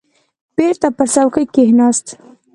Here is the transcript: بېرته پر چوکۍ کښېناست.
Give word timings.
بېرته 0.57 0.87
پر 0.95 1.07
چوکۍ 1.13 1.45
کښېناست. 1.53 2.07